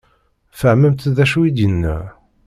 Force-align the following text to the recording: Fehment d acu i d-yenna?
Fehment 0.59 1.01
d 1.15 1.17
acu 1.23 1.39
i 1.49 1.51
d-yenna? 1.55 1.97